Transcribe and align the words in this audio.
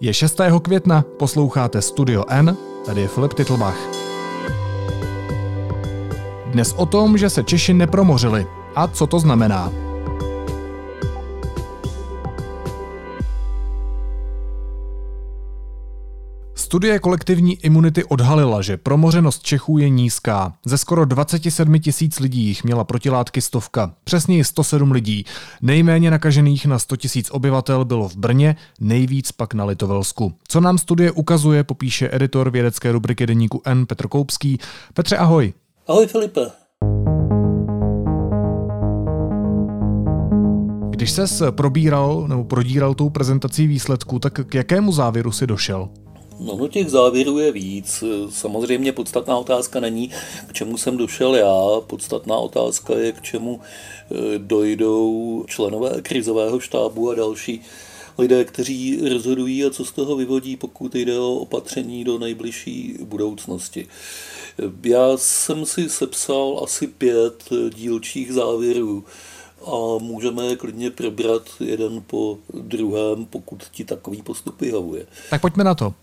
Je 0.00 0.14
6. 0.14 0.40
května, 0.62 1.04
posloucháte 1.18 1.82
Studio 1.82 2.24
N, 2.28 2.56
tady 2.86 3.00
je 3.00 3.08
Filip 3.08 3.34
Titlbach. 3.34 3.76
Dnes 6.46 6.72
o 6.76 6.86
tom, 6.86 7.18
že 7.18 7.30
se 7.30 7.42
Češi 7.42 7.74
nepromořili 7.74 8.46
a 8.74 8.88
co 8.88 9.06
to 9.06 9.18
znamená. 9.18 9.83
Studie 16.74 16.98
kolektivní 16.98 17.54
imunity 17.64 18.04
odhalila, 18.04 18.62
že 18.62 18.76
promořenost 18.76 19.42
Čechů 19.42 19.78
je 19.78 19.88
nízká. 19.88 20.52
Ze 20.66 20.78
skoro 20.78 21.04
27 21.04 21.78
tisíc 21.78 22.20
lidí 22.20 22.42
jich 22.42 22.64
měla 22.64 22.84
protilátky 22.84 23.40
stovka, 23.40 23.94
přesněji 24.04 24.44
107 24.44 24.92
lidí. 24.92 25.24
Nejméně 25.62 26.10
nakažených 26.10 26.66
na 26.66 26.78
100 26.78 26.96
tisíc 26.96 27.30
obyvatel 27.30 27.84
bylo 27.84 28.08
v 28.08 28.16
Brně, 28.16 28.56
nejvíc 28.80 29.32
pak 29.32 29.54
na 29.54 29.64
Litovelsku. 29.64 30.34
Co 30.48 30.60
nám 30.60 30.78
studie 30.78 31.12
ukazuje, 31.12 31.64
popíše 31.64 32.08
editor 32.12 32.50
vědecké 32.50 32.92
rubriky 32.92 33.26
deníku 33.26 33.62
N 33.64 33.86
Petr 33.86 34.08
Koupský. 34.08 34.58
Petře, 34.94 35.16
ahoj. 35.16 35.52
Ahoj 35.88 36.06
Filipe. 36.06 36.40
Když 40.90 41.10
ses 41.10 41.42
probíral 41.50 42.28
nebo 42.28 42.44
prodíral 42.44 42.94
tou 42.94 43.10
prezentací 43.10 43.66
výsledků, 43.66 44.18
tak 44.18 44.40
k 44.46 44.54
jakému 44.54 44.92
závěru 44.92 45.32
si 45.32 45.46
došel? 45.46 45.88
No, 46.40 46.56
no 46.56 46.68
těch 46.68 46.90
závěrů 46.90 47.38
je 47.38 47.52
víc. 47.52 48.04
Samozřejmě 48.30 48.92
podstatná 48.92 49.38
otázka 49.38 49.80
není, 49.80 50.10
k 50.46 50.52
čemu 50.52 50.78
jsem 50.78 50.96
došel 50.96 51.34
já. 51.36 51.80
Podstatná 51.86 52.36
otázka 52.36 52.94
je, 52.94 53.12
k 53.12 53.22
čemu 53.22 53.60
e, 53.60 54.38
dojdou 54.38 55.44
členové 55.48 56.02
krizového 56.02 56.60
štábu 56.60 57.10
a 57.10 57.14
další 57.14 57.60
lidé, 58.18 58.44
kteří 58.44 59.08
rozhodují 59.08 59.64
a 59.64 59.70
co 59.70 59.84
z 59.84 59.92
toho 59.92 60.16
vyvodí, 60.16 60.56
pokud 60.56 60.94
jde 60.94 61.18
o 61.18 61.34
opatření 61.34 62.04
do 62.04 62.18
nejbližší 62.18 62.98
budoucnosti. 63.04 63.86
Já 64.82 65.16
jsem 65.16 65.66
si 65.66 65.88
sepsal 65.88 66.60
asi 66.64 66.86
pět 66.86 67.44
dílčích 67.74 68.32
závěrů 68.32 69.04
a 69.66 69.98
můžeme 69.98 70.46
je 70.46 70.56
klidně 70.56 70.90
probrat 70.90 71.42
jeden 71.60 72.02
po 72.06 72.38
druhém, 72.54 73.26
pokud 73.26 73.64
ti 73.70 73.84
takový 73.84 74.22
postup 74.22 74.60
vyhovuje. 74.60 75.06
Tak 75.30 75.40
pojďme 75.40 75.64
na 75.64 75.74
to. 75.74 75.94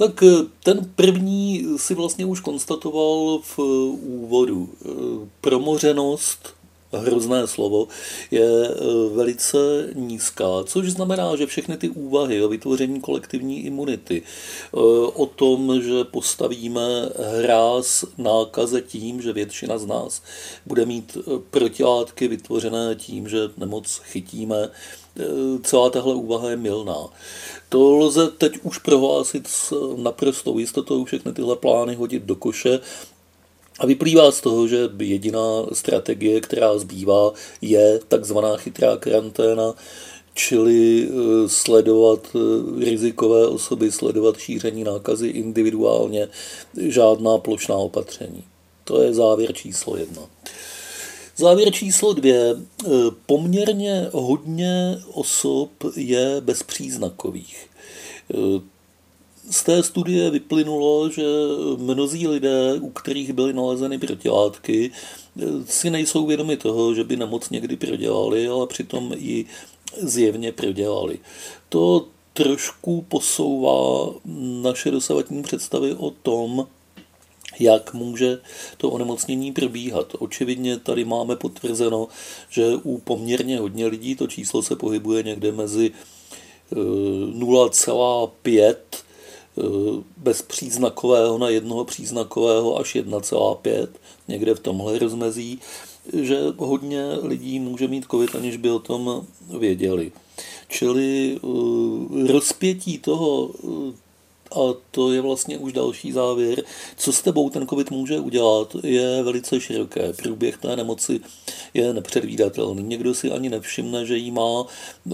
Tak 0.00 0.22
eh, 0.22 0.46
ten 0.62 0.90
první 0.96 1.66
si 1.76 1.94
vlastně 1.94 2.26
už 2.26 2.40
konstatoval 2.40 3.40
v 3.42 3.58
eh, 3.58 3.62
úvodu. 4.06 4.68
Eh, 4.84 4.88
promořenost 5.40 6.54
hrozné 6.92 7.46
slovo, 7.46 7.88
je 8.30 8.48
velice 9.14 9.88
nízká, 9.94 10.46
což 10.64 10.90
znamená, 10.90 11.36
že 11.36 11.46
všechny 11.46 11.76
ty 11.76 11.88
úvahy 11.88 12.42
o 12.42 12.48
vytvoření 12.48 13.00
kolektivní 13.00 13.66
imunity, 13.66 14.22
o 15.14 15.26
tom, 15.26 15.82
že 15.82 16.04
postavíme 16.04 17.08
hráz 17.42 18.04
nákaze 18.18 18.82
tím, 18.82 19.22
že 19.22 19.32
většina 19.32 19.78
z 19.78 19.86
nás 19.86 20.22
bude 20.66 20.86
mít 20.86 21.18
protilátky 21.50 22.28
vytvořené 22.28 22.94
tím, 22.94 23.28
že 23.28 23.38
nemoc 23.56 24.00
chytíme, 24.04 24.68
celá 25.62 25.90
tahle 25.90 26.14
úvaha 26.14 26.50
je 26.50 26.56
milná. 26.56 27.08
To 27.68 27.96
lze 27.96 28.28
teď 28.28 28.52
už 28.62 28.78
prohlásit 28.78 29.46
s 29.46 29.94
naprostou 29.96 30.58
jistotou, 30.58 31.04
všechny 31.04 31.32
tyhle 31.32 31.56
plány 31.56 31.94
hodit 31.94 32.22
do 32.22 32.36
koše 32.36 32.80
a 33.80 33.86
vyplývá 33.86 34.32
z 34.32 34.40
toho, 34.40 34.68
že 34.68 34.88
jediná 34.98 35.66
strategie, 35.72 36.40
která 36.40 36.78
zbývá, 36.78 37.32
je 37.60 38.00
takzvaná 38.08 38.56
chytrá 38.56 38.96
karanténa, 38.96 39.74
čili 40.34 41.08
eh, 41.08 41.48
sledovat 41.48 42.26
eh, 42.34 42.84
rizikové 42.84 43.46
osoby, 43.46 43.92
sledovat 43.92 44.38
šíření 44.38 44.84
nákazy 44.84 45.28
individuálně, 45.28 46.28
žádná 46.76 47.38
plošná 47.38 47.74
opatření. 47.74 48.44
To 48.84 49.02
je 49.02 49.14
závěr 49.14 49.52
číslo 49.52 49.96
jedna. 49.96 50.22
Závěr 51.40 51.72
číslo 51.72 52.12
dvě. 52.12 52.56
Eh, 52.56 52.88
poměrně 53.26 54.08
hodně 54.12 54.98
osob 55.12 55.70
je 55.96 56.40
bezpříznakových. 56.40 57.66
Eh, 58.34 58.60
z 59.50 59.62
té 59.62 59.82
studie 59.82 60.30
vyplynulo, 60.30 61.10
že 61.10 61.24
mnozí 61.76 62.28
lidé, 62.28 62.74
u 62.80 62.90
kterých 62.90 63.32
byly 63.32 63.52
nalezeny 63.52 63.98
protilátky, 63.98 64.90
eh, 64.90 65.44
si 65.66 65.90
nejsou 65.90 66.26
vědomi 66.26 66.56
toho, 66.56 66.94
že 66.94 67.04
by 67.04 67.16
nemoc 67.16 67.50
někdy 67.50 67.76
prodělali, 67.76 68.48
ale 68.48 68.66
přitom 68.66 69.12
ji 69.16 69.44
zjevně 70.02 70.52
prodělali. 70.52 71.18
To 71.68 72.06
trošku 72.32 73.04
posouvá 73.08 74.14
naše 74.62 74.90
dosavadní 74.90 75.42
představy 75.42 75.94
o 75.94 76.10
tom, 76.10 76.66
jak 77.60 77.94
může 77.94 78.38
to 78.76 78.90
onemocnění 78.90 79.52
probíhat. 79.52 80.12
Očividně 80.18 80.78
tady 80.78 81.04
máme 81.04 81.36
potvrzeno, 81.36 82.08
že 82.50 82.76
u 82.82 82.98
poměrně 82.98 83.58
hodně 83.58 83.86
lidí 83.86 84.16
to 84.16 84.26
číslo 84.26 84.62
se 84.62 84.76
pohybuje 84.76 85.22
někde 85.22 85.52
mezi 85.52 85.92
0,5 86.72 88.58
eh, 88.58 88.74
eh, 89.58 89.62
bezpříznakového 90.16 91.38
na 91.38 91.48
jednoho 91.48 91.84
příznakového 91.84 92.78
až 92.78 92.96
1,5, 92.96 93.88
někde 94.28 94.54
v 94.54 94.60
tomhle 94.60 94.98
rozmezí, 94.98 95.60
že 96.22 96.38
hodně 96.56 97.04
lidí 97.22 97.60
může 97.60 97.88
mít 97.88 98.06
covid, 98.10 98.34
aniž 98.34 98.56
by 98.56 98.70
o 98.70 98.78
tom 98.78 99.26
věděli. 99.58 100.12
Čili 100.68 101.36
eh, 101.36 102.32
rozpětí 102.32 102.98
toho 102.98 103.50
a 104.52 104.74
to 104.90 105.12
je 105.12 105.20
vlastně 105.20 105.58
už 105.58 105.72
další 105.72 106.12
závěr. 106.12 106.62
Co 106.96 107.12
s 107.12 107.22
tebou 107.22 107.50
ten 107.50 107.66
COVID 107.66 107.90
může 107.90 108.20
udělat, 108.20 108.76
je 108.82 109.22
velice 109.22 109.60
široké. 109.60 110.12
Průběh 110.12 110.56
té 110.56 110.76
nemoci 110.76 111.20
je 111.74 111.94
nepředvídatelný. 111.94 112.82
Někdo 112.82 113.14
si 113.14 113.30
ani 113.30 113.48
nevšimne, 113.48 114.06
že 114.06 114.16
jí 114.16 114.30
má, 114.30 114.66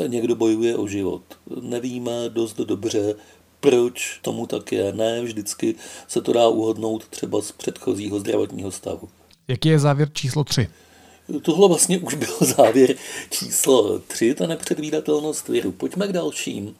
někdo 0.06 0.34
bojuje 0.34 0.76
o 0.76 0.86
život. 0.86 1.22
Nevíme 1.60 2.28
dost 2.28 2.56
dobře, 2.56 3.14
proč 3.60 4.18
tomu 4.22 4.46
tak 4.46 4.72
je. 4.72 4.92
Ne 4.92 5.22
vždycky 5.22 5.74
se 6.08 6.20
to 6.20 6.32
dá 6.32 6.48
uhodnout 6.48 7.08
třeba 7.08 7.42
z 7.42 7.52
předchozího 7.52 8.20
zdravotního 8.20 8.70
stavu. 8.70 9.08
Jaký 9.48 9.68
je 9.68 9.78
závěr 9.78 10.10
číslo 10.12 10.44
3? 10.44 10.68
Tohle 11.42 11.68
vlastně 11.68 11.98
už 11.98 12.14
byl 12.14 12.36
závěr 12.40 12.94
číslo 13.30 13.98
3, 13.98 14.34
ta 14.34 14.46
nepředvídatelnost 14.46 15.48
viru. 15.48 15.72
Pojďme 15.72 16.08
k 16.08 16.12
dalším. 16.12 16.74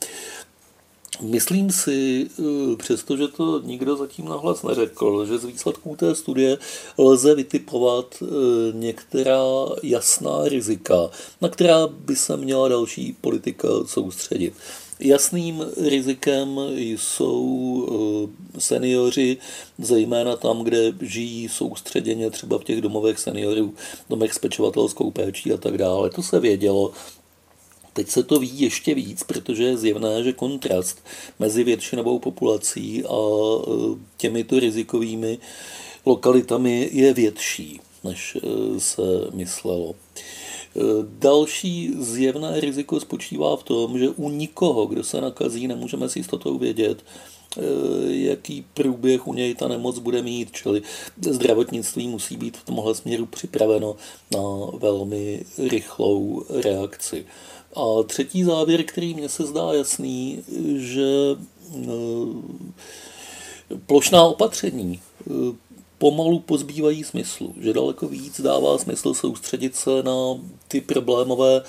Myslím 1.20 1.70
si, 1.70 2.26
eh, 2.38 2.76
přestože 2.76 3.28
to 3.28 3.60
nikdo 3.60 3.96
zatím 3.96 4.28
nahlas 4.28 4.62
neřekl, 4.62 5.26
že 5.26 5.38
z 5.38 5.44
výsledků 5.44 5.96
té 5.96 6.14
studie 6.14 6.58
lze 6.98 7.34
vytipovat 7.34 8.22
eh, 8.22 8.26
některá 8.72 9.42
jasná 9.82 10.48
rizika, 10.48 11.10
na 11.40 11.48
která 11.48 11.86
by 11.86 12.16
se 12.16 12.36
měla 12.36 12.68
další 12.68 13.16
politika 13.20 13.68
soustředit. 13.86 14.54
Jasným 15.00 15.64
rizikem 15.76 16.60
jsou 16.74 18.28
eh, 18.56 18.60
seniori, 18.60 19.36
zejména 19.78 20.36
tam, 20.36 20.62
kde 20.62 20.92
žijí 21.00 21.48
soustředěně, 21.48 22.30
třeba 22.30 22.58
v 22.58 22.64
těch 22.64 22.80
domovech 22.80 23.18
seniorů, 23.18 23.74
domech 24.10 24.34
s 24.34 24.38
pečovatelskou 24.38 25.10
péčí 25.10 25.52
a 25.52 25.56
tak 25.56 25.78
dále. 25.78 26.10
To 26.10 26.22
se 26.22 26.40
vědělo, 26.40 26.92
Teď 27.96 28.08
se 28.08 28.22
to 28.22 28.38
ví 28.38 28.60
ještě 28.60 28.94
víc, 28.94 29.22
protože 29.22 29.64
je 29.64 29.76
zjevné, 29.76 30.22
že 30.22 30.32
kontrast 30.32 31.04
mezi 31.38 31.64
většinovou 31.64 32.18
populací 32.18 33.04
a 33.04 33.16
e, 33.16 33.70
těmito 34.16 34.58
rizikovými 34.58 35.38
lokalitami 36.06 36.90
je 36.92 37.14
větší, 37.14 37.80
než 38.04 38.36
e, 38.36 38.40
se 38.80 39.02
myslelo. 39.34 39.94
E, 39.94 40.20
další 41.18 41.92
zjevné 41.98 42.60
riziko 42.60 43.00
spočívá 43.00 43.56
v 43.56 43.62
tom, 43.62 43.98
že 43.98 44.08
u 44.08 44.30
nikoho, 44.30 44.86
kdo 44.86 45.04
se 45.04 45.20
nakazí, 45.20 45.68
nemůžeme 45.68 46.08
s 46.08 46.16
jistotou 46.16 46.58
vědět, 46.58 47.04
jaký 48.08 48.64
průběh 48.74 49.26
u 49.26 49.34
něj 49.34 49.54
ta 49.54 49.68
nemoc 49.68 49.98
bude 49.98 50.22
mít, 50.22 50.52
čili 50.52 50.82
zdravotnictví 51.30 52.08
musí 52.08 52.36
být 52.36 52.56
v 52.56 52.64
tomhle 52.64 52.94
směru 52.94 53.26
připraveno 53.26 53.96
na 54.30 54.40
velmi 54.78 55.44
rychlou 55.58 56.44
reakci. 56.50 57.26
A 57.76 58.02
třetí 58.06 58.44
závěr, 58.44 58.84
který 58.84 59.14
mně 59.14 59.28
se 59.28 59.46
zdá 59.46 59.72
jasný, 59.72 60.42
že 60.76 61.36
eh, 61.74 61.88
plošná 63.86 64.24
opatření 64.24 65.00
eh, 65.00 65.30
pomalu 65.98 66.38
pozbývají 66.38 67.04
smyslu, 67.04 67.54
že 67.60 67.72
daleko 67.72 68.08
víc 68.08 68.40
dává 68.40 68.78
smysl 68.78 69.14
soustředit 69.14 69.76
se 69.76 70.02
na 70.02 70.12
ty 70.68 70.80
problémové 70.80 71.62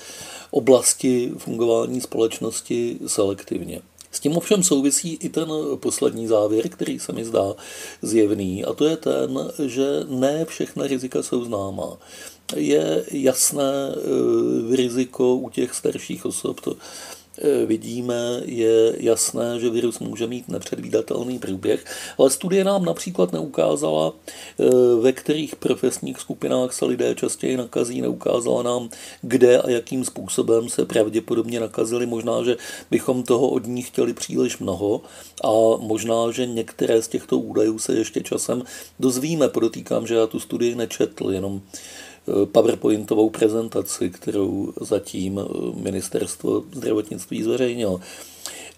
oblasti 0.50 1.32
fungování 1.38 2.00
společnosti 2.00 2.98
selektivně. 3.06 3.80
S 4.18 4.20
tím 4.20 4.36
ovšem 4.36 4.62
souvisí 4.62 5.14
i 5.14 5.28
ten 5.28 5.48
poslední 5.76 6.26
závěr, 6.26 6.68
který 6.68 6.98
se 6.98 7.12
mi 7.12 7.24
zdá 7.24 7.54
zjevný, 8.02 8.64
a 8.64 8.72
to 8.72 8.84
je 8.84 8.96
ten, 8.96 9.50
že 9.66 9.86
ne 10.08 10.44
všechna 10.44 10.86
rizika 10.86 11.22
jsou 11.22 11.44
známá. 11.44 11.96
Je 12.56 13.04
jasné 13.10 13.94
eh, 13.94 14.76
riziko 14.76 15.34
u 15.34 15.50
těch 15.50 15.74
starších 15.74 16.26
osob, 16.26 16.60
to 16.60 16.76
vidíme, 17.66 18.40
je 18.44 18.94
jasné, 18.98 19.60
že 19.60 19.70
virus 19.70 19.98
může 19.98 20.26
mít 20.26 20.48
nepředvídatelný 20.48 21.38
průběh, 21.38 21.84
ale 22.18 22.30
studie 22.30 22.64
nám 22.64 22.84
například 22.84 23.32
neukázala, 23.32 24.12
eh, 24.12 24.64
ve 25.00 25.12
kterých 25.12 25.56
profesních 25.56 26.18
skupinách 26.20 26.72
se 26.72 26.84
lidé 26.84 27.14
častěji 27.14 27.56
nakazí, 27.56 28.00
neukázala 28.00 28.62
nám, 28.62 28.88
kde 29.22 29.58
a 29.58 29.70
jakým 29.70 30.04
způsobem 30.04 30.68
se 30.68 30.84
pravděpodobně 30.84 31.60
nakazili. 31.60 32.06
Možná, 32.06 32.44
že 32.44 32.56
bychom 32.90 33.22
toho 33.22 33.48
od 33.48 33.66
ní 33.66 33.82
chtěli 33.82 34.12
příliš 34.12 34.58
mnoho 34.58 35.00
a 35.44 35.50
možná, 35.80 36.30
že 36.30 36.46
některé 36.46 37.02
z 37.02 37.08
těchto 37.08 37.38
údajů 37.38 37.78
se 37.78 37.92
ještě 37.92 38.20
časem 38.20 38.62
dozvíme. 39.00 39.48
Podotýkám, 39.48 40.06
že 40.06 40.14
já 40.14 40.26
tu 40.26 40.40
studii 40.40 40.74
nečetl, 40.74 41.30
jenom 41.30 41.60
Eh, 42.17 42.17
PowerPointovou 42.52 43.30
prezentaci, 43.30 44.10
kterou 44.10 44.72
zatím 44.80 45.38
eh, 45.38 45.80
ministerstvo 45.80 46.64
zdravotnictví 46.72 47.42
zveřejnilo. 47.42 48.00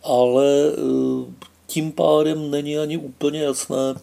Ale 0.02 0.46
eh, 0.72 1.32
tím 1.66 1.92
pádem 1.92 2.50
není 2.50 2.78
ani 2.78 2.96
úplně 2.96 3.42
jasné, 3.42 3.94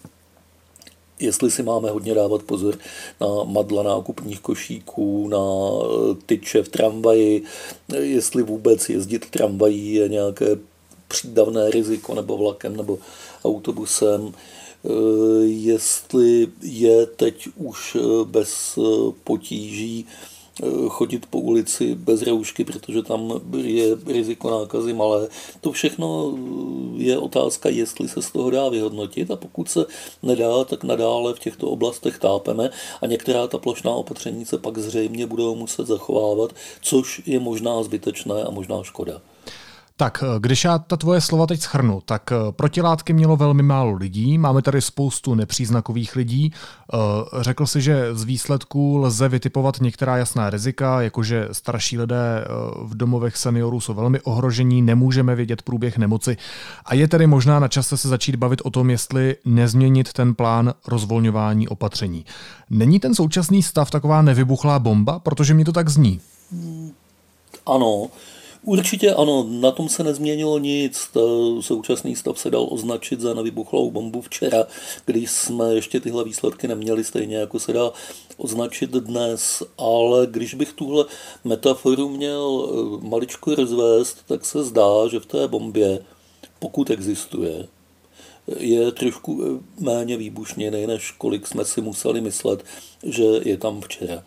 jestli 1.20 1.52
si 1.52 1.64
máme 1.64 1.90
hodně 1.90 2.14
dávat 2.14 2.44
pozor 2.44 2.78
na 3.22 3.28
madla 3.44 3.84
nákupních 3.84 4.40
košíků, 4.40 5.28
na 5.28 5.46
tyče 6.26 6.64
v 6.64 6.70
tramvaji, 6.70 7.44
jestli 8.00 8.44
vůbec 8.44 8.90
jezdit 8.90 9.30
tramvají 9.30 9.94
je 9.94 10.10
nějaké 10.10 10.46
přídavné 11.08 11.72
riziko, 11.72 12.16
nebo 12.16 12.38
vlakem, 12.38 12.78
nebo 12.78 13.00
autobusem. 13.46 14.34
Eh, 14.86 15.46
jestli 15.46 16.48
je 16.62 17.06
teď 17.06 17.48
už 17.56 17.98
eh, 18.00 18.26
bez 18.26 18.78
eh, 18.78 19.12
potíží 19.24 20.06
chodit 20.88 21.26
po 21.26 21.40
ulici 21.40 21.96
bez 21.96 22.22
roušky, 22.22 22.66
protože 22.66 23.04
tam 23.04 23.42
je 23.58 23.98
riziko 24.08 24.60
nákazy 24.60 24.94
malé. 24.94 25.28
To 25.62 25.72
všechno 25.72 26.38
je 26.96 27.18
otázka, 27.18 27.70
jestli 27.70 28.08
se 28.08 28.22
z 28.22 28.32
toho 28.32 28.50
dá 28.50 28.70
vyhodnotit 28.70 29.32
a 29.32 29.36
pokud 29.36 29.70
se 29.70 29.86
nedá, 30.24 30.64
tak 30.64 30.84
nadále 30.84 31.34
v 31.34 31.40
těchto 31.40 31.70
oblastech 31.70 32.20
tápeme 32.20 32.70
a 33.02 33.06
některá 33.06 33.48
ta 33.48 33.58
plošná 33.58 33.92
opatření 33.92 34.46
se 34.46 34.58
pak 34.58 34.78
zřejmě 34.78 35.26
budou 35.26 35.56
muset 35.56 35.88
zachovávat, 35.88 36.54
což 36.82 37.22
je 37.26 37.40
možná 37.40 37.84
zbytečné 37.84 38.44
a 38.44 38.52
možná 38.52 38.84
škoda. 38.84 39.22
Tak, 40.00 40.24
eh, 40.24 40.40
když 40.40 40.64
já 40.64 40.78
ta 40.78 40.98
tvoje 40.98 41.22
slova 41.22 41.48
teď 41.48 41.62
schrnu, 41.62 42.02
tak 42.06 42.32
eh, 42.32 42.52
protilátky 42.52 43.14
mělo 43.14 43.38
velmi 43.38 43.64
málo 43.64 43.94
lidí, 43.94 44.38
máme 44.38 44.62
tady 44.62 44.82
spoustu 44.82 45.36
nepříznakových 45.36 46.16
lidí. 46.16 46.52
Eh, 46.54 46.98
řekl 47.42 47.66
si, 47.66 47.82
že 47.82 48.16
z 48.16 48.24
výsledků 48.24 48.98
lze 48.98 49.30
vytipovat 49.30 49.82
některá 49.82 50.18
jasná 50.18 50.50
rizika, 50.50 51.02
jakože 51.02 51.48
starší 51.52 51.98
lidé 51.98 52.46
v 52.82 52.98
domovech 52.98 53.38
seniorů 53.38 53.82
jsou 53.82 53.94
velmi 53.94 54.22
ohrožení, 54.22 54.82
nemůžeme 54.82 55.36
vědět 55.36 55.62
průběh 55.62 55.98
nemoci 55.98 56.38
a 56.86 56.94
je 56.94 57.08
tedy 57.08 57.28
možná 57.28 57.60
na 57.60 57.68
čase 57.68 57.98
se 57.98 58.08
začít 58.08 58.36
bavit 58.36 58.62
o 58.64 58.70
tom, 58.70 58.90
jestli 58.90 59.36
nezměnit 59.46 60.14
ten 60.14 60.36
plán 60.36 60.74
rozvolňování 60.88 61.68
opatření. 61.68 62.26
Není 62.70 63.00
ten 63.00 63.16
současný 63.16 63.64
stav 63.64 63.92
taková 63.92 64.22
nevybuchlá 64.22 64.80
bomba, 64.80 65.20
protože 65.20 65.54
mi 65.54 65.66
to 65.66 65.72
tak 65.72 65.90
zní? 65.90 66.20
Ano, 67.66 68.08
Určitě 68.68 69.14
ano, 69.14 69.46
na 69.50 69.72
tom 69.72 69.90
se 69.90 70.04
nezměnilo 70.04 70.60
nic. 70.60 71.10
Současný 71.60 72.16
stav 72.16 72.40
se 72.40 72.50
dal 72.50 72.68
označit 72.70 73.22
za 73.22 73.34
nevybuchlou 73.34 73.92
bombu 73.92 74.22
včera, 74.22 74.66
když 75.06 75.32
jsme 75.32 75.74
ještě 75.74 76.00
tyhle 76.00 76.24
výsledky 76.24 76.68
neměli, 76.68 77.04
stejně 77.04 77.38
jako 77.38 77.60
se 77.60 77.74
dá 77.74 77.92
označit 78.38 78.90
dnes. 78.90 79.64
Ale 79.78 80.28
když 80.32 80.54
bych 80.54 80.74
tuhle 80.74 81.06
metaforu 81.44 82.10
měl 82.10 82.70
eh, 82.70 83.08
maličko 83.08 83.56
rozvést, 83.56 84.18
tak 84.26 84.46
se 84.46 84.64
zdá, 84.64 85.08
že 85.12 85.20
v 85.20 85.26
té 85.26 85.48
bombě, 85.48 86.00
pokud 86.60 86.90
existuje, 86.90 87.68
je 88.60 88.92
trošku 88.92 89.44
eh, 89.44 89.84
méně 89.84 90.18
výbušněný, 90.18 90.88
než 90.88 91.12
kolik 91.12 91.48
jsme 91.48 91.66
si 91.66 91.82
museli 91.82 92.22
myslet, 92.22 92.64
že 93.04 93.24
je 93.24 93.58
tam 93.58 93.82
včera. 93.82 94.24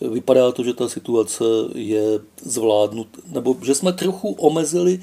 Vypadá 0.00 0.52
to, 0.52 0.64
že 0.64 0.74
ta 0.74 0.88
situace 0.88 1.44
je 1.74 2.20
zvládnut, 2.42 3.08
nebo 3.26 3.56
že 3.62 3.74
jsme 3.74 3.92
trochu 3.92 4.28
omezili 4.32 5.00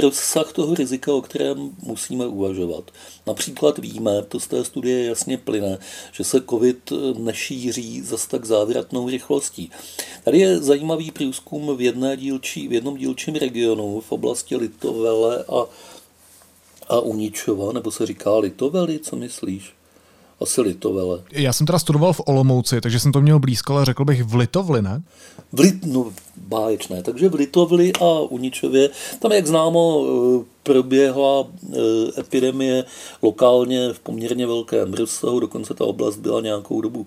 rozsah 0.00 0.52
toho 0.52 0.74
rizika, 0.74 1.14
o 1.14 1.22
kterém 1.22 1.70
musíme 1.82 2.26
uvažovat. 2.26 2.90
Například 3.26 3.78
víme, 3.78 4.22
to 4.22 4.40
z 4.40 4.46
té 4.46 4.64
studie 4.64 5.04
jasně 5.04 5.38
plyne, 5.38 5.78
že 6.12 6.24
se 6.24 6.40
COVID 6.50 6.92
nešíří 7.18 8.02
zas 8.02 8.26
tak 8.26 8.44
závratnou 8.44 9.08
rychlostí. 9.08 9.70
Tady 10.24 10.38
je 10.38 10.58
zajímavý 10.58 11.10
průzkum 11.10 11.76
v, 11.76 11.80
jedné 11.80 12.16
dílčí, 12.16 12.68
v 12.68 12.72
jednom 12.72 12.96
dílčím 12.96 13.34
regionu 13.34 14.00
v 14.00 14.12
oblasti 14.12 14.56
Litovele 14.56 15.44
a 15.44 15.66
a 16.88 17.00
Uničova, 17.00 17.72
nebo 17.72 17.90
se 17.90 18.06
říká 18.06 18.38
Litoveli, 18.38 18.98
co 18.98 19.16
myslíš? 19.16 19.74
Asi 20.42 20.60
Litovele. 20.60 21.22
Já 21.32 21.52
jsem 21.52 21.66
teda 21.66 21.78
studoval 21.78 22.12
v 22.12 22.20
Olomouci, 22.26 22.80
takže 22.80 23.00
jsem 23.00 23.12
to 23.12 23.20
měl 23.20 23.38
blízko, 23.38 23.74
ale 23.74 23.84
řekl 23.84 24.04
bych 24.04 24.22
v 24.24 24.34
Litovli, 24.34 24.82
ne? 24.82 25.02
V 25.52 25.60
Lit, 25.60 25.86
no, 25.86 26.12
báječné. 26.36 27.02
Takže 27.02 27.28
v 27.28 27.34
Litovli 27.34 27.92
a 28.00 28.20
Uničově, 28.20 28.90
tam, 29.18 29.32
jak 29.32 29.46
známo, 29.46 30.04
eh, 30.06 30.44
proběhla 30.62 31.46
eh, 31.46 32.20
epidemie 32.20 32.84
lokálně 33.22 33.92
v 33.92 34.00
poměrně 34.00 34.46
velkém 34.46 34.94
rozsahu, 34.94 35.40
dokonce 35.40 35.74
ta 35.74 35.84
oblast 35.84 36.16
byla 36.16 36.40
nějakou 36.40 36.80
dobu 36.80 37.06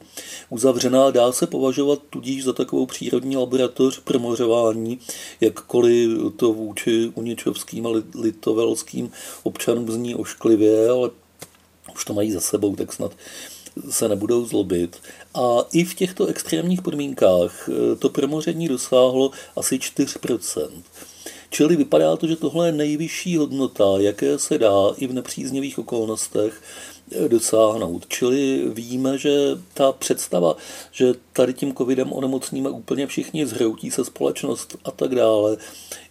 uzavřená. 0.49 1.11
Dá 1.11 1.31
se 1.31 1.47
považovat 1.47 1.99
tudíž 2.09 2.43
za 2.43 2.53
takovou 2.53 2.85
přírodní 2.85 3.37
laboratoř 3.37 3.99
promořování, 3.99 4.99
jakkoliv 5.41 6.09
to 6.35 6.53
vůči 6.53 7.11
uničovským 7.15 7.87
a 7.87 7.89
litovelským 8.15 9.11
občanům 9.43 9.91
zní 9.91 10.15
ošklivě, 10.15 10.89
ale 10.89 11.09
už 11.93 12.05
to 12.05 12.13
mají 12.13 12.31
za 12.31 12.41
sebou, 12.41 12.75
tak 12.75 12.93
snad 12.93 13.11
se 13.89 14.09
nebudou 14.09 14.45
zlobit. 14.45 14.97
A 15.33 15.65
i 15.73 15.83
v 15.83 15.93
těchto 15.93 16.25
extrémních 16.25 16.81
podmínkách 16.81 17.69
eh, 17.69 17.95
to 17.95 18.09
promoření 18.09 18.67
dosáhlo 18.67 19.31
asi 19.55 19.77
4%. 19.77 20.69
Čili 21.49 21.75
vypadá 21.75 22.15
to, 22.15 22.27
že 22.27 22.35
tohle 22.35 22.67
je 22.67 22.71
nejvyšší 22.71 23.37
hodnota, 23.37 23.85
jaké 23.97 24.39
se 24.39 24.57
dá 24.57 24.91
i 24.97 25.07
v 25.07 25.13
nepříznivých 25.13 25.79
okolnostech 25.79 26.61
eh, 27.11 27.29
dosáhnout. 27.29 28.05
Čili 28.07 28.69
víme, 28.69 29.17
že 29.17 29.31
ta 29.73 29.91
představa, 29.91 30.55
že 30.91 31.13
tady 31.33 31.53
tím 31.53 31.75
covidem 31.75 32.13
onemocníme 32.13 32.69
úplně 32.69 33.07
všichni, 33.07 33.45
zhroutí 33.45 33.91
se 33.91 34.05
společnost 34.05 34.77
a 34.83 34.91
tak 34.91 35.15
dále, 35.15 35.57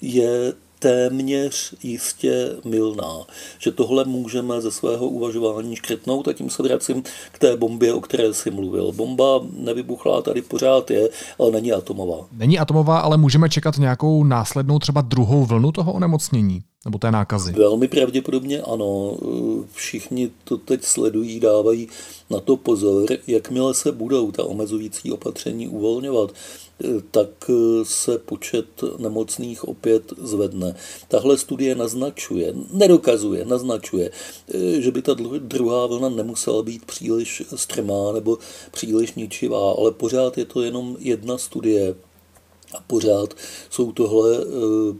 je 0.00 0.52
téměř 0.84 1.74
jistě 1.82 2.50
milná. 2.64 3.26
Že 3.58 3.72
tohle 3.72 4.04
můžeme 4.04 4.60
ze 4.60 4.70
svého 4.70 5.08
uvažování 5.08 5.76
škrtnout 5.76 6.28
a 6.28 6.32
tím 6.32 6.50
se 6.50 6.62
vracím 6.62 7.02
k 7.32 7.38
té 7.38 7.56
bombě, 7.56 7.92
o 7.92 8.00
které 8.00 8.34
jsi 8.34 8.50
mluvil. 8.50 8.92
Bomba 8.92 9.40
nevybuchlá 9.58 10.22
tady 10.22 10.42
pořád 10.42 10.90
je, 10.90 11.08
ale 11.38 11.50
není 11.50 11.72
atomová. 11.72 12.26
Není 12.32 12.58
atomová, 12.58 12.98
ale 12.98 13.16
můžeme 13.16 13.48
čekat 13.48 13.78
nějakou 13.78 14.24
následnou 14.24 14.78
třeba 14.78 15.00
druhou 15.00 15.44
vlnu 15.44 15.72
toho 15.72 15.92
onemocnění? 15.92 16.62
Nebo 16.84 16.98
té 16.98 17.10
nákazy? 17.10 17.52
Velmi 17.52 17.88
pravděpodobně 17.88 18.62
ano. 18.62 19.16
Všichni 19.72 20.30
to 20.44 20.56
teď 20.56 20.84
sledují, 20.84 21.40
dávají 21.40 21.88
na 22.30 22.40
to 22.40 22.56
pozor. 22.56 23.06
Jakmile 23.26 23.74
se 23.74 23.92
budou 23.92 24.30
ta 24.30 24.44
omezující 24.44 25.12
opatření 25.12 25.68
uvolňovat, 25.68 26.32
tak 27.10 27.28
se 27.82 28.18
počet 28.18 28.66
nemocných 28.98 29.68
opět 29.68 30.12
zvedne. 30.18 30.74
Tahle 31.08 31.38
studie 31.38 31.74
naznačuje, 31.74 32.54
nedokazuje, 32.72 33.44
naznačuje, 33.44 34.10
že 34.78 34.90
by 34.90 35.02
ta 35.02 35.14
druhá 35.38 35.86
vlna 35.86 36.08
nemusela 36.08 36.62
být 36.62 36.84
příliš 36.84 37.42
strmá 37.54 38.12
nebo 38.12 38.38
příliš 38.70 39.14
ničivá, 39.14 39.72
ale 39.78 39.92
pořád 39.92 40.38
je 40.38 40.44
to 40.44 40.62
jenom 40.62 40.96
jedna 40.98 41.38
studie 41.38 41.94
a 42.72 42.80
pořád 42.86 43.34
jsou 43.70 43.92
tohle 43.92 44.38
eh, 44.38 44.44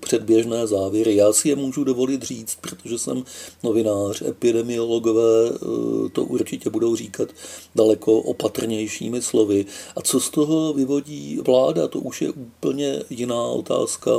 předběžné 0.01 0.67
závěry. 0.67 1.17
Já 1.17 1.33
si 1.33 1.49
je 1.49 1.57
můžu 1.57 1.85
dovolit 1.85 2.23
říct, 2.23 2.59
protože 2.61 2.99
jsem 2.99 3.25
novinář, 3.63 4.23
epidemiologové 4.23 5.51
eh, 5.51 6.09
to 6.09 6.25
určitě 6.25 6.71
budou 6.71 6.97
říkat 6.97 7.29
daleko 7.75 8.19
opatrnějšími 8.19 9.23
slovy. 9.23 9.67
A 9.97 10.01
co 10.03 10.21
z 10.21 10.31
toho 10.31 10.73
vyvodí 10.73 11.39
vláda, 11.47 11.89
to 11.89 12.01
už 12.01 12.23
je 12.23 12.31
úplně 12.31 13.03
jiná 13.11 13.43
otázka, 13.43 14.11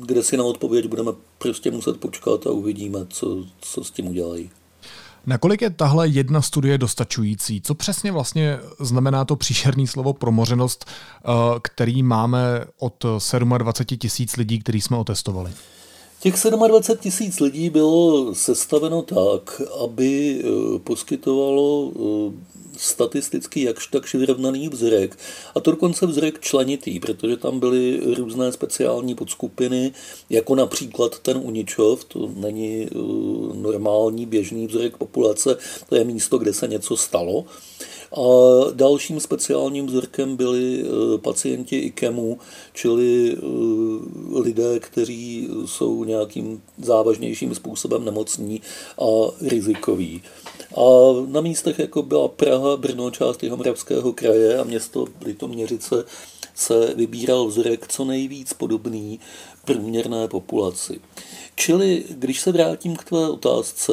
kde 0.00 0.22
si 0.22 0.36
na 0.36 0.44
odpověď 0.44 0.86
budeme 0.86 1.12
prostě 1.38 1.70
muset 1.70 2.00
počkat 2.00 2.46
a 2.46 2.50
uvidíme, 2.50 3.06
co, 3.10 3.44
co 3.60 3.84
s 3.84 3.90
tím 3.90 4.08
udělají. 4.08 4.50
Nakolik 5.26 5.62
je 5.62 5.70
tahle 5.70 6.08
jedna 6.08 6.42
studie 6.42 6.78
dostačující? 6.78 7.60
Co 7.60 7.74
přesně 7.74 8.12
vlastně 8.12 8.58
znamená 8.80 9.24
to 9.24 9.36
příšerný 9.36 9.86
slovo 9.86 10.12
promořenost, 10.12 10.84
eh, 10.84 11.28
který 11.62 12.02
máme 12.02 12.64
od 12.78 13.04
27 13.58 13.98
tisíc 13.98 14.36
lidí, 14.36 14.58
který 14.58 14.80
jsme 14.80 14.96
otestovali? 14.96 15.50
Těch 16.20 16.34
27 16.68 16.98
tisíc 16.98 17.40
lidí 17.40 17.70
bylo 17.70 18.34
sestaveno 18.34 19.02
tak, 19.02 19.62
aby 19.84 20.42
poskytovalo 20.84 21.92
statisticky 22.76 23.62
jakž 23.62 23.86
takž 23.86 24.14
vyrovnaný 24.14 24.68
vzorek. 24.68 25.18
A 25.54 25.60
to 25.60 25.70
dokonce 25.70 26.06
vzorek 26.06 26.40
členitý, 26.40 27.00
protože 27.00 27.36
tam 27.36 27.60
byly 27.60 28.00
různé 28.14 28.52
speciální 28.52 29.14
podskupiny, 29.14 29.92
jako 30.30 30.54
například 30.54 31.18
ten 31.18 31.36
Uničov, 31.36 32.04
to 32.04 32.30
není 32.36 32.82
eh, 32.82 32.96
normální 33.54 34.26
běžný 34.26 34.66
vzorek 34.66 34.96
populace, 34.96 35.56
to 35.88 35.94
je 35.96 36.04
místo, 36.04 36.38
kde 36.38 36.52
se 36.52 36.68
něco 36.68 36.96
stalo. 36.96 37.44
A 38.16 38.24
dalším 38.72 39.20
speciálním 39.20 39.86
vzorkem 39.86 40.36
byli 40.36 40.84
eh, 40.84 41.18
pacienti 41.18 41.78
IKEMu, 41.78 42.38
čili 42.72 43.36
eh, 43.36 43.40
lidé, 44.38 44.80
kteří 44.80 45.48
jsou 45.66 46.04
nějakým 46.04 46.62
závažnějším 46.78 47.54
způsobem 47.54 48.04
nemocní 48.04 48.60
a 48.98 49.30
rizikoví. 49.40 50.22
A 50.76 50.82
na 51.26 51.40
místech, 51.40 51.78
jako 51.78 52.02
byla 52.02 52.28
Praha, 52.28 52.76
Brno, 52.76 53.10
část 53.10 53.42
Jihomoravského 53.42 54.12
kraje 54.12 54.58
a 54.58 54.64
město 54.64 55.06
Litoměřice, 55.24 56.04
se 56.54 56.94
vybíral 56.94 57.46
vzorek 57.46 57.88
co 57.88 58.04
nejvíc 58.04 58.52
podobný 58.52 59.20
průměrné 59.64 60.28
populaci. 60.28 61.00
Čili, 61.54 62.04
když 62.10 62.40
se 62.40 62.52
vrátím 62.52 62.96
k 62.96 63.04
tvé 63.04 63.30
otázce, 63.30 63.92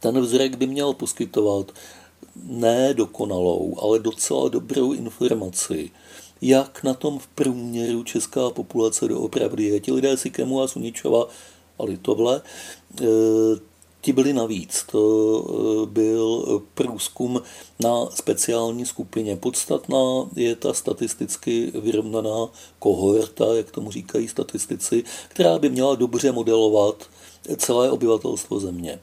ten 0.00 0.20
vzorek 0.20 0.56
by 0.56 0.66
měl 0.66 0.92
poskytovat 0.92 1.72
ne 2.44 2.94
dokonalou, 2.94 3.76
ale 3.82 3.98
docela 3.98 4.48
dobrou 4.48 4.92
informaci, 4.92 5.90
jak 6.42 6.82
na 6.82 6.94
tom 6.94 7.18
v 7.18 7.26
průměru 7.26 8.04
česká 8.04 8.50
populace 8.50 9.08
doopravdy 9.08 9.64
je. 9.64 9.80
Ti 9.80 9.92
lidé 9.92 10.16
si 10.16 10.30
Kemu 10.30 10.62
a 10.62 10.68
Suničova 10.68 11.28
a 11.78 11.84
Litovle, 11.84 12.42
eh, 13.00 13.04
ti 14.00 14.12
byli 14.12 14.32
navíc. 14.32 14.84
To 14.90 15.00
eh, 15.48 15.86
byl 15.86 16.62
průzkum 16.74 17.42
na 17.80 18.06
speciální 18.10 18.86
skupině. 18.86 19.36
Podstatná 19.36 20.28
je 20.36 20.56
ta 20.56 20.74
statisticky 20.74 21.72
vyrovnaná 21.74 22.48
kohorta, 22.78 23.54
jak 23.54 23.70
tomu 23.70 23.90
říkají 23.90 24.28
statistici, 24.28 25.04
která 25.28 25.58
by 25.58 25.70
měla 25.70 25.94
dobře 25.94 26.32
modelovat 26.32 27.06
celé 27.56 27.90
obyvatelstvo 27.90 28.60
země. 28.60 28.98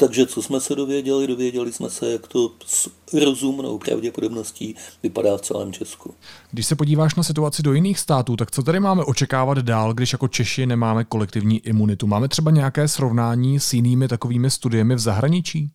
Takže 0.00 0.26
co 0.26 0.42
jsme 0.42 0.60
se 0.60 0.74
dověděli? 0.74 1.26
Dověděli 1.26 1.72
jsme 1.72 1.90
se, 1.90 2.12
jak 2.12 2.26
to 2.26 2.52
s 2.66 2.90
rozumnou 3.12 3.78
pravděpodobností 3.78 4.74
vypadá 5.02 5.36
v 5.36 5.40
celém 5.40 5.72
Česku. 5.72 6.14
Když 6.50 6.66
se 6.66 6.76
podíváš 6.76 7.14
na 7.14 7.22
situaci 7.22 7.62
do 7.62 7.72
jiných 7.72 7.98
států, 7.98 8.36
tak 8.36 8.50
co 8.50 8.62
tady 8.62 8.80
máme 8.80 9.04
očekávat 9.04 9.58
dál, 9.58 9.94
když 9.94 10.12
jako 10.12 10.28
Češi 10.28 10.66
nemáme 10.66 11.04
kolektivní 11.04 11.58
imunitu? 11.58 12.06
Máme 12.06 12.28
třeba 12.28 12.50
nějaké 12.50 12.88
srovnání 12.88 13.60
s 13.60 13.72
jinými 13.72 14.08
takovými 14.08 14.50
studiemi 14.50 14.94
v 14.94 14.98
zahraničí? 14.98 15.70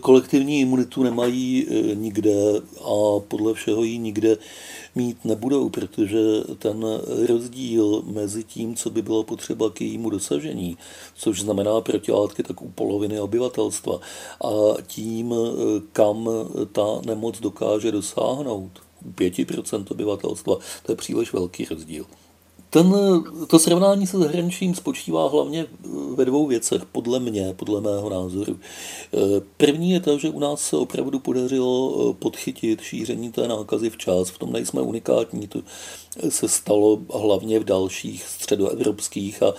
Kolektivní 0.00 0.60
imunitu 0.60 1.02
nemají 1.02 1.66
e, 1.68 1.94
nikde 1.94 2.32
a 2.80 3.20
podle 3.28 3.54
všeho 3.54 3.82
ji 3.82 3.98
nikde 3.98 4.36
mít 4.94 5.24
nebudou, 5.24 5.68
protože 5.68 6.18
ten 6.58 6.84
rozdíl 7.28 8.02
mezi 8.06 8.44
tím, 8.44 8.76
co 8.76 8.90
by 8.90 9.02
bylo 9.02 9.24
potřeba 9.24 9.70
k 9.70 9.80
jejímu 9.80 10.10
dosažení, 10.10 10.76
což 11.16 11.40
znamená 11.40 11.80
protilátky 11.80 12.42
tak 12.42 12.62
u 12.62 12.68
poloviny 12.68 13.20
obyvatelstva, 13.20 14.00
a 14.44 14.50
tím, 14.86 15.34
e, 15.34 15.36
kam 15.92 16.28
ta 16.72 17.00
nemoc 17.06 17.40
dokáže 17.40 17.92
dosáhnout, 17.92 18.70
u 19.04 19.10
5% 19.10 19.84
obyvatelstva, 19.90 20.56
to 20.82 20.92
je 20.92 20.96
příliš 20.96 21.32
velký 21.32 21.64
rozdíl. 21.64 22.06
Ten, 22.76 22.94
to 23.46 23.58
srovnání 23.58 24.06
se 24.06 24.18
zahraničím 24.18 24.74
spočívá 24.74 25.28
hlavně 25.28 25.66
ve 26.14 26.24
dvou 26.24 26.46
věcech, 26.46 26.84
podle 26.92 27.20
mě, 27.20 27.54
podle 27.56 27.80
mého 27.80 28.10
názoru. 28.10 28.58
První 29.56 29.90
je 29.90 30.00
to, 30.00 30.18
že 30.18 30.30
u 30.30 30.38
nás 30.38 30.60
se 30.60 30.76
opravdu 30.76 31.18
podařilo 31.18 32.12
podchytit 32.12 32.80
šíření 32.80 33.32
té 33.32 33.48
nákazy 33.48 33.90
včas. 33.90 34.30
V 34.30 34.38
tom 34.38 34.52
nejsme 34.52 34.80
unikátní, 34.80 35.48
to 35.48 35.60
se 36.28 36.48
stalo 36.48 36.98
hlavně 37.14 37.58
v 37.60 37.64
dalších 37.64 38.24
středoevropských 38.24 39.42
a 39.42 39.54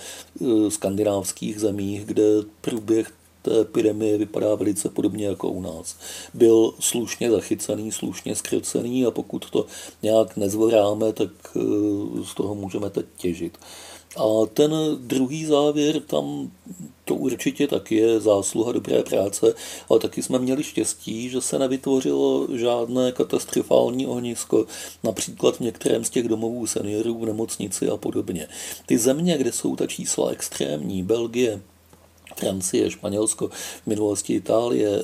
skandinávských 0.68 1.60
zemích, 1.60 2.04
kde 2.04 2.24
průběh 2.60 3.12
té 3.42 3.60
epidemie 3.60 4.18
vypadá 4.18 4.54
velice 4.54 4.88
podobně 4.88 5.26
jako 5.26 5.48
u 5.48 5.60
nás. 5.60 5.96
Byl 6.34 6.74
slušně 6.80 7.30
zachycený, 7.30 7.92
slušně 7.92 8.34
skrocený 8.34 9.06
a 9.06 9.10
pokud 9.10 9.50
to 9.50 9.66
nějak 10.02 10.36
nezvoráme, 10.36 11.12
tak 11.12 11.30
eh, 11.56 11.60
z 12.24 12.34
toho 12.34 12.54
můžeme 12.54 12.90
teď 12.90 13.06
těžit. 13.16 13.58
A 14.16 14.46
ten 14.54 14.72
druhý 15.00 15.44
závěr, 15.44 16.00
tam 16.00 16.50
to 17.04 17.14
určitě 17.14 17.66
taky 17.66 17.94
je 17.94 18.20
zásluha 18.20 18.72
dobré 18.72 19.02
práce, 19.02 19.54
ale 19.88 20.00
taky 20.00 20.22
jsme 20.22 20.38
měli 20.38 20.64
štěstí, 20.64 21.28
že 21.28 21.40
se 21.40 21.58
nevytvořilo 21.58 22.48
žádné 22.52 23.12
katastrofální 23.12 24.06
ohnisko, 24.06 24.66
například 25.04 25.56
v 25.56 25.60
některém 25.60 26.04
z 26.04 26.10
těch 26.10 26.28
domovů 26.28 26.66
seniorů 26.66 27.18
v 27.18 27.26
nemocnici 27.26 27.88
a 27.88 27.96
podobně. 27.96 28.48
Ty 28.86 28.98
země, 28.98 29.38
kde 29.38 29.52
jsou 29.52 29.76
ta 29.76 29.86
čísla 29.86 30.30
extrémní, 30.30 31.02
Belgie, 31.02 31.60
Francie, 32.38 32.90
Španělsko, 32.90 33.48
v 33.82 33.86
minulosti 33.86 34.34
Itálie, 34.34 34.88
e, 34.88 35.02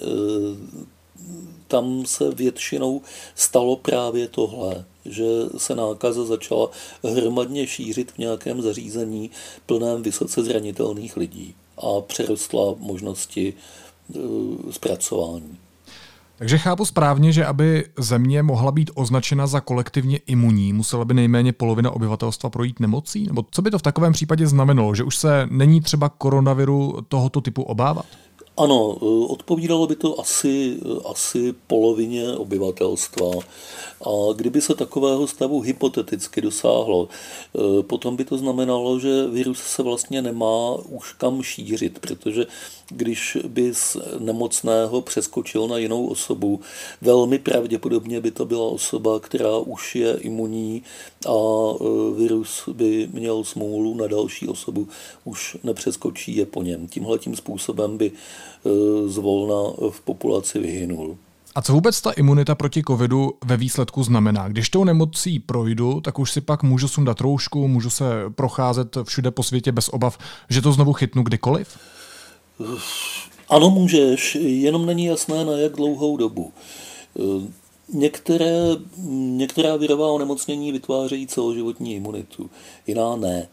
tam 1.68 2.06
se 2.06 2.30
většinou 2.30 3.02
stalo 3.34 3.76
právě 3.76 4.28
tohle, 4.28 4.84
že 5.04 5.24
se 5.56 5.74
nákaza 5.74 6.24
začala 6.24 6.70
hromadně 7.04 7.66
šířit 7.66 8.12
v 8.12 8.18
nějakém 8.18 8.62
zařízení 8.62 9.30
plném 9.66 10.02
vysoce 10.02 10.42
zranitelných 10.42 11.16
lidí 11.16 11.54
a 11.76 12.00
přerostla 12.00 12.74
možnosti 12.78 13.54
e, 13.54 14.18
zpracování. 14.72 15.58
Takže 16.38 16.58
chápu 16.58 16.84
správně, 16.84 17.32
že 17.32 17.46
aby 17.46 17.84
země 17.98 18.42
mohla 18.42 18.72
být 18.72 18.90
označena 18.94 19.46
za 19.46 19.60
kolektivně 19.60 20.18
imunní, 20.26 20.72
musela 20.72 21.04
by 21.04 21.14
nejméně 21.14 21.52
polovina 21.52 21.90
obyvatelstva 21.90 22.50
projít 22.50 22.80
nemocí? 22.80 23.26
Nebo 23.26 23.44
co 23.50 23.62
by 23.62 23.70
to 23.70 23.78
v 23.78 23.82
takovém 23.82 24.12
případě 24.12 24.46
znamenalo, 24.46 24.94
že 24.94 25.04
už 25.04 25.16
se 25.16 25.48
není 25.50 25.80
třeba 25.80 26.08
koronaviru 26.08 26.96
tohoto 27.08 27.40
typu 27.40 27.62
obávat? 27.62 28.06
Ano, 28.56 28.96
eh, 29.02 29.26
odpovídalo 29.28 29.86
by 29.86 29.96
to 29.96 30.20
asi, 30.20 30.78
eh, 30.82 31.08
asi 31.10 31.54
polovině 31.66 32.32
obyvatelstva. 32.32 33.30
A 34.06 34.32
kdyby 34.36 34.60
se 34.60 34.74
takového 34.74 35.26
stavu 35.26 35.60
hypoteticky 35.60 36.40
dosáhlo, 36.40 37.08
eh, 37.08 37.82
potom 37.82 38.16
by 38.16 38.24
to 38.24 38.38
znamenalo, 38.38 39.00
že 39.00 39.26
virus 39.26 39.58
se 39.58 39.82
vlastně 39.82 40.22
nemá 40.22 40.74
už 40.74 41.12
kam 41.12 41.42
šířit, 41.42 41.98
protože 41.98 42.46
když 42.88 43.38
by 43.48 43.74
z 43.74 43.96
nemocného 44.18 45.00
přeskočil 45.00 45.68
na 45.68 45.78
jinou 45.78 46.06
osobu, 46.06 46.60
velmi 47.00 47.38
pravděpodobně 47.38 48.20
by 48.20 48.30
to 48.30 48.44
byla 48.44 48.66
osoba, 48.66 49.20
která 49.20 49.58
už 49.58 49.94
je 49.94 50.16
imunní 50.16 50.82
a 51.28 51.32
virus 52.16 52.68
by 52.72 53.08
měl 53.12 53.44
smůlu 53.44 53.94
na 53.94 54.06
další 54.06 54.48
osobu, 54.48 54.88
už 55.24 55.56
nepřeskočí 55.64 56.36
je 56.36 56.46
po 56.46 56.62
něm. 56.62 56.86
Tímhle 56.86 57.18
tím 57.18 57.36
způsobem 57.36 57.98
by 57.98 58.12
Eh, 58.66 59.08
zvolna 59.08 59.72
v 59.90 60.00
populaci 60.00 60.58
vyhynul. 60.58 61.16
A 61.54 61.62
co 61.62 61.72
vůbec 61.72 62.00
ta 62.00 62.10
imunita 62.10 62.54
proti 62.54 62.82
covidu 62.86 63.32
ve 63.44 63.56
výsledku 63.56 64.02
znamená? 64.02 64.48
Když 64.48 64.68
tou 64.68 64.84
nemocí 64.84 65.38
projdu, 65.38 66.00
tak 66.00 66.18
už 66.18 66.32
si 66.32 66.40
pak 66.40 66.62
můžu 66.62 66.88
sundat 66.88 67.20
roušku, 67.20 67.68
můžu 67.68 67.90
se 67.90 68.04
procházet 68.34 68.96
všude 69.04 69.30
po 69.30 69.42
světě 69.42 69.72
bez 69.72 69.88
obav, 69.88 70.18
že 70.50 70.62
to 70.62 70.72
znovu 70.72 70.92
chytnu 70.92 71.22
kdykoliv? 71.22 71.78
Ano, 73.48 73.70
můžeš, 73.70 74.34
jenom 74.40 74.86
není 74.86 75.04
jasné 75.04 75.44
na 75.44 75.52
jak 75.52 75.72
dlouhou 75.72 76.16
dobu. 76.16 76.52
Některé, 77.92 78.56
některá 79.12 79.76
virová 79.76 80.12
onemocnění 80.12 80.72
vytvářejí 80.72 81.26
celoživotní 81.26 81.94
imunitu, 81.94 82.50
jiná 82.86 83.16
ne. 83.16 83.48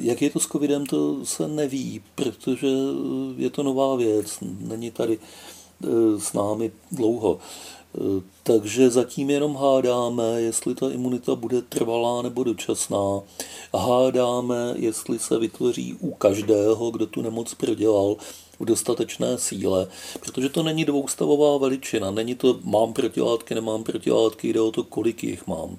Jak 0.00 0.22
je 0.22 0.30
to 0.30 0.40
s 0.40 0.46
covidem, 0.46 0.86
to 0.86 1.26
se 1.26 1.48
neví, 1.48 2.02
protože 2.14 2.68
je 3.36 3.50
to 3.50 3.62
nová 3.62 3.96
věc, 3.96 4.38
není 4.60 4.90
tady 4.90 5.18
eh, 5.18 5.86
s 6.20 6.32
námi 6.32 6.72
dlouho. 6.92 7.38
Takže 8.42 8.90
zatím 8.90 9.30
jenom 9.30 9.56
hádáme, 9.56 10.40
jestli 10.40 10.74
ta 10.74 10.90
imunita 10.90 11.34
bude 11.34 11.62
trvalá 11.62 12.22
nebo 12.22 12.44
dočasná. 12.44 13.20
Hádáme, 13.74 14.74
jestli 14.76 15.18
se 15.18 15.38
vytvoří 15.38 15.94
u 15.94 16.14
každého, 16.14 16.90
kdo 16.90 17.06
tu 17.06 17.22
nemoc 17.22 17.54
prodělal, 17.54 18.16
v 18.60 18.64
dostatečné 18.64 19.38
síle, 19.38 19.86
protože 20.20 20.48
to 20.48 20.62
není 20.62 20.84
dvoustavová 20.84 21.58
veličina, 21.58 22.10
není 22.10 22.34
to 22.34 22.58
mám 22.62 22.92
protilátky, 22.92 23.54
nemám 23.54 23.84
protilátky, 23.84 24.52
jde 24.52 24.60
o 24.60 24.70
to, 24.70 24.84
kolik 24.84 25.24
jich 25.24 25.46
mám. 25.46 25.78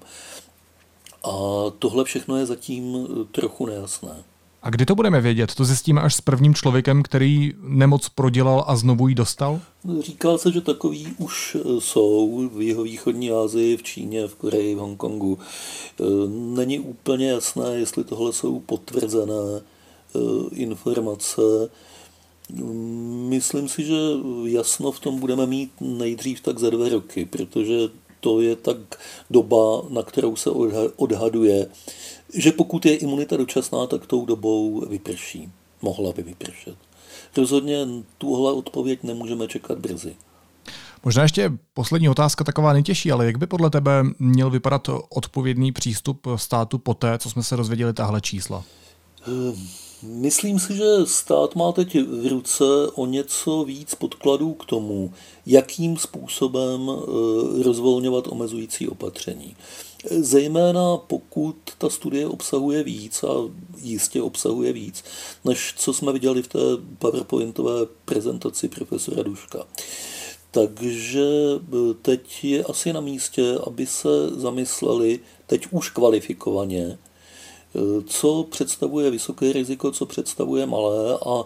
A 1.24 1.32
tohle 1.80 2.04
všechno 2.04 2.38
je 2.38 2.46
zatím 2.46 3.08
trochu 3.32 3.66
nejasné. 3.66 4.24
A 4.66 4.70
kdy 4.70 4.86
to 4.86 4.96
budeme 4.96 5.22
vědět? 5.22 5.56
To 5.56 5.66
zjistíme 5.66 6.02
až 6.02 6.16
s 6.16 6.22
prvním 6.22 6.54
člověkem, 6.54 7.04
který 7.04 7.54
nemoc 7.62 8.10
prodělal 8.10 8.64
a 8.68 8.76
znovu 8.76 9.08
ji 9.08 9.16
dostal? 9.16 9.62
Říká 10.00 10.38
se, 10.38 10.52
že 10.52 10.62
takový 10.62 11.08
už 11.18 11.58
jsou 11.80 12.50
v 12.54 12.62
jihovýchodní 12.62 13.32
Asii, 13.32 13.78
v 13.78 13.84
Číně, 13.84 14.28
v 14.28 14.36
Koreji, 14.36 14.76
v 14.76 14.78
Hongkongu. 14.78 15.40
Není 16.30 16.80
úplně 16.80 17.30
jasné, 17.30 17.76
jestli 17.76 18.04
tohle 18.04 18.34
jsou 18.34 18.60
potvrzené 18.60 19.62
eh, 19.62 20.20
informace. 20.52 21.42
Myslím 23.30 23.70
si, 23.70 23.84
že 23.84 23.96
jasno 24.46 24.92
v 24.92 25.00
tom 25.00 25.20
budeme 25.20 25.46
mít 25.46 25.72
nejdřív 25.82 26.42
tak 26.42 26.60
za 26.60 26.70
dva 26.70 26.90
roky, 26.90 27.26
protože 27.26 27.90
to 28.26 28.42
je 28.42 28.56
tak 28.56 28.78
doba, 29.30 29.82
na 29.90 30.04
kterou 30.04 30.36
se 30.36 30.50
odhaduje, 30.96 31.68
že 32.34 32.52
pokud 32.52 32.86
je 32.86 32.96
imunita 32.98 33.38
dočasná, 33.38 33.88
tak 33.88 34.06
tou 34.08 34.26
dobou 34.26 34.86
vyprší. 34.90 35.50
Mohla 35.82 36.12
by 36.12 36.24
vypršet. 36.24 36.76
Rozhodně 37.38 37.88
tuhle 38.18 38.54
odpověď 38.54 39.04
nemůžeme 39.04 39.48
čekat 39.48 39.78
brzy. 39.78 40.16
Možná 41.04 41.24
ještě 41.24 41.52
poslední 41.74 42.10
otázka 42.10 42.44
taková 42.44 42.74
nejtěžší, 42.74 43.12
ale 43.12 43.26
jak 43.26 43.38
by 43.38 43.48
podle 43.48 43.70
tebe 43.70 44.04
měl 44.20 44.50
vypadat 44.50 44.90
odpovědný 45.10 45.72
přístup 45.72 46.28
státu 46.36 46.78
po 46.78 46.94
té, 46.94 47.18
co 47.18 47.30
jsme 47.30 47.44
se 47.44 47.58
dozvěděli 47.58 47.94
tahle 47.94 48.22
čísla? 48.22 48.64
Myslím 50.08 50.60
si, 50.60 50.76
že 50.76 50.86
stát 51.06 51.56
má 51.56 51.72
teď 51.72 51.96
v 51.96 52.28
ruce 52.28 52.64
o 52.94 53.06
něco 53.06 53.64
víc 53.64 53.96
podkladů 53.96 54.54
k 54.54 54.66
tomu, 54.66 55.14
jakým 55.46 55.98
způsobem 55.98 56.92
eh, 56.92 57.64
rozvolňovat 57.64 58.28
omezující 58.28 58.88
opatření. 58.88 59.56
Zejména 60.10 60.98
pokud 60.98 61.56
ta 61.78 61.90
studie 61.90 62.28
obsahuje 62.28 62.84
víc 62.84 63.24
a 63.24 63.34
jistě 63.82 64.22
obsahuje 64.22 64.74
víc, 64.74 65.04
než 65.46 65.74
co 65.78 65.94
jsme 65.94 66.14
viděli 66.14 66.44
v 66.44 66.48
té 66.48 66.60
PowerPointové 67.00 67.86
prezentaci 68.06 68.68
profesora 68.68 69.24
Duška. 69.24 69.66
Takže 70.52 71.26
eh, 71.58 71.94
teď 72.02 72.44
je 72.44 72.64
asi 72.64 72.94
na 72.94 73.02
místě, 73.02 73.58
aby 73.68 73.86
se 73.86 74.30
zamysleli 74.36 75.20
teď 75.48 75.68
už 75.72 75.90
kvalifikovaně, 75.90 76.98
co 78.06 78.44
představuje 78.50 79.12
vysoké 79.12 79.54
riziko, 79.54 79.92
co 79.92 80.06
představuje 80.06 80.66
malé 80.66 81.18
a 81.26 81.44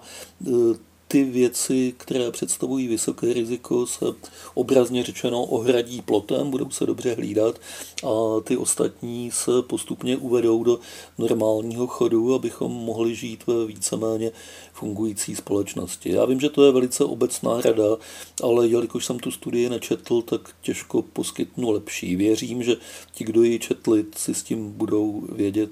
e, 0.48 0.89
ty 1.12 1.24
věci, 1.24 1.94
které 1.98 2.32
představují 2.32 2.88
vysoké 2.88 3.34
riziko, 3.34 3.88
se 3.88 4.06
obrazně 4.54 5.04
řečeno 5.04 5.44
ohradí 5.44 6.02
plotem, 6.02 6.52
budou 6.52 6.70
se 6.70 6.86
dobře 6.86 7.16
hlídat 7.16 7.60
a 8.04 8.40
ty 8.44 8.58
ostatní 8.58 9.32
se 9.32 9.52
postupně 9.62 10.18
uvedou 10.18 10.64
do 10.64 10.80
normálního 11.18 11.88
chodu, 11.88 12.34
abychom 12.34 12.72
mohli 12.72 13.16
žít 13.16 13.48
ve 13.48 13.66
víceméně 13.66 14.32
fungující 14.74 15.36
společnosti. 15.36 16.12
Já 16.12 16.26
vím, 16.26 16.40
že 16.40 16.50
to 16.50 16.66
je 16.66 16.72
velice 16.72 17.04
obecná 17.04 17.62
rada, 17.62 17.98
ale 18.44 18.68
jelikož 18.68 19.06
jsem 19.06 19.20
tu 19.20 19.32
studii 19.32 19.70
nečetl, 19.70 20.22
tak 20.22 20.42
těžko 20.62 21.02
poskytnu 21.02 21.72
lepší. 21.72 22.16
Věřím, 22.16 22.64
že 22.64 22.76
ti, 23.12 23.24
kdo 23.24 23.44
ji 23.44 23.60
četli, 23.60 24.06
si 24.16 24.34
s 24.34 24.44
tím 24.44 24.72
budou 24.72 25.24
vědět 25.36 25.70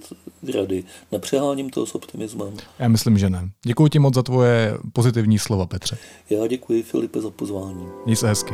rady. 0.54 0.84
Nepřeháním 1.12 1.70
to 1.70 1.86
s 1.86 1.96
optimismem. 1.96 2.58
Já 2.80 2.88
myslím, 2.88 3.18
že 3.18 3.30
ne. 3.30 3.50
Děkuji 3.66 3.88
ti 3.88 4.00
moc 4.00 4.16
za 4.16 4.24
tvoje 4.24 4.78
pozitivní 4.94 5.27
slova, 5.36 5.66
Petře. 5.66 5.98
Já 6.30 6.48
děkuji 6.48 6.84
Filipe 6.84 7.22
za 7.22 7.30
pozvání. 7.30 7.88
Měj 8.06 8.16
se 8.16 8.28
hezky. 8.28 8.54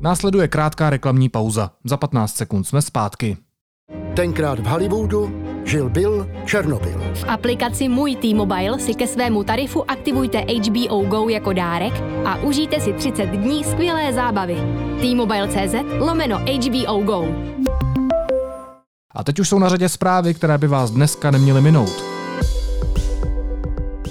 Následuje 0.00 0.48
krátká 0.48 0.90
reklamní 0.90 1.28
pauza. 1.28 1.70
Za 1.84 1.96
15 1.96 2.36
sekund 2.36 2.64
jsme 2.64 2.82
zpátky. 2.82 3.36
Tenkrát 4.16 4.58
v 4.58 4.66
Hollywoodu 4.66 5.32
žil 5.64 5.90
Bill 5.90 6.26
Černobyl. 6.46 7.00
V 7.14 7.24
aplikaci 7.28 7.88
Můj 7.88 8.16
T-Mobile 8.16 8.78
si 8.78 8.94
ke 8.94 9.06
svému 9.06 9.44
tarifu 9.44 9.90
aktivujte 9.90 10.38
HBO 10.38 11.02
Go 11.04 11.28
jako 11.28 11.52
dárek 11.52 11.92
a 12.24 12.36
užijte 12.36 12.80
si 12.80 12.92
30 12.92 13.26
dní 13.26 13.64
skvělé 13.64 14.12
zábavy. 14.12 14.56
T-Mobile.cz 15.00 15.74
lomeno 15.98 16.38
HBO 16.38 17.02
Go. 17.02 17.24
A 19.14 19.24
teď 19.24 19.38
už 19.38 19.48
jsou 19.48 19.58
na 19.58 19.68
řadě 19.68 19.88
zprávy, 19.88 20.34
které 20.34 20.58
by 20.58 20.66
vás 20.66 20.90
dneska 20.90 21.30
neměly 21.30 21.60
minout. 21.60 22.15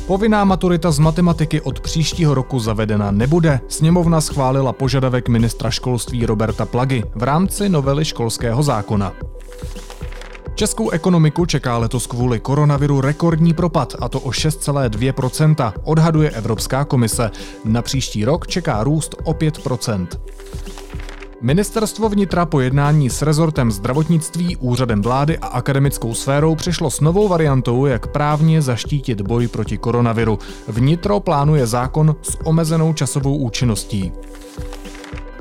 Povinná 0.08 0.44
maturita 0.46 0.92
z 0.92 1.00
matematiky 1.00 1.62
od 1.62 1.80
příštího 1.80 2.34
roku 2.34 2.60
zavedena 2.60 3.12
nebude. 3.12 3.60
Sněmovna 3.68 4.22
schválila 4.22 4.74
požadavek 4.74 5.30
ministra 5.30 5.72
školství 5.72 6.26
Roberta 6.26 6.66
Plagy 6.66 7.04
v 7.16 7.24
rámci 7.24 7.70
novely 7.70 8.06
školského 8.06 8.64
zákona. 8.64 9.14
Českou 10.56 10.90
ekonomiku 10.90 11.46
čeká 11.46 11.78
letos 11.78 12.08
kvůli 12.08 12.40
koronaviru 12.40 13.02
rekordní 13.02 13.54
propad, 13.54 13.96
a 14.00 14.10
to 14.10 14.20
o 14.20 14.30
6,2%, 14.30 15.74
odhaduje 15.84 16.30
Evropská 16.30 16.86
komise. 16.86 17.32
Na 17.66 17.82
příští 17.82 18.26
rok 18.26 18.48
čeká 18.48 18.84
růst 18.84 19.16
o 19.24 19.34
5%. 19.34 20.08
Ministerstvo 21.46 22.10
vnitra 22.10 22.46
po 22.46 22.60
jednání 22.60 23.10
s 23.10 23.22
rezortem 23.22 23.72
zdravotnictví, 23.72 24.56
úřadem 24.56 25.02
vlády 25.02 25.38
a 25.38 25.48
akademickou 25.48 26.14
sférou 26.14 26.56
přišlo 26.56 26.92
s 26.92 27.02
novou 27.02 27.28
variantou, 27.28 27.86
jak 27.86 28.08
právně 28.08 28.62
zaštítit 28.62 29.22
boj 29.22 29.48
proti 29.48 29.78
koronaviru. 29.78 30.40
Vnitro 30.68 31.20
plánuje 31.20 31.68
zákon 31.68 32.16
s 32.22 32.38
omezenou 32.44 32.94
časovou 32.94 33.38
účinností. 33.38 34.12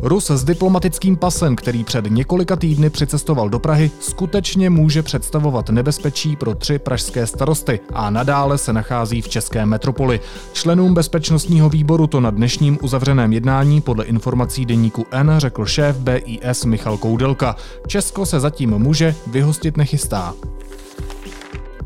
Rus 0.05 0.31
s 0.31 0.45
diplomatickým 0.45 1.17
pasem, 1.17 1.57
který 1.57 1.85
před 1.85 2.05
několika 2.11 2.57
týdny 2.57 2.91
přicestoval 2.91 3.49
do 3.49 3.59
Prahy, 3.59 3.91
skutečně 4.01 4.71
může 4.71 5.03
představovat 5.03 5.71
nebezpečí 5.71 6.37
pro 6.37 6.55
tři 6.55 6.79
pražské 6.79 7.27
starosty 7.27 7.81
a 7.93 8.11
nadále 8.11 8.59
se 8.59 8.73
nachází 8.73 9.23
v 9.23 9.29
české 9.29 9.67
metropoli. 9.67 10.21
Členům 10.53 10.95
bezpečnostního 10.95 11.69
výboru 11.69 12.07
to 12.07 12.21
na 12.21 12.31
dnešním 12.31 12.79
uzavřeném 12.83 13.33
jednání 13.33 13.81
podle 13.81 14.05
informací 14.05 14.67
deníku 14.67 15.07
N 15.11 15.35
řekl 15.39 15.67
šéf 15.67 15.97
BIS 15.97 16.65
Michal 16.65 16.97
Koudelka. 16.97 17.57
Česko 17.87 18.27
se 18.27 18.41
zatím 18.41 18.71
může 18.71 19.15
vyhostit 19.27 19.77
nechystá. 19.77 20.35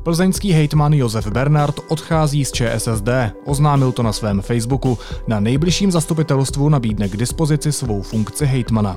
Plzeňský 0.09 0.53
hejtman 0.53 0.93
Josef 0.93 1.27
Bernard 1.27 1.81
odchází 1.89 2.45
z 2.45 2.53
ČSSD. 2.53 3.09
Oznámil 3.45 3.93
to 3.93 4.03
na 4.03 4.13
svém 4.13 4.41
Facebooku. 4.41 4.99
Na 5.27 5.41
nejbližším 5.41 5.93
zastupitelstvu 5.93 6.69
nabídne 6.69 7.09
k 7.09 7.17
dispozici 7.17 7.73
svou 7.73 8.03
funkci 8.03 8.47
hejtmana. 8.47 8.97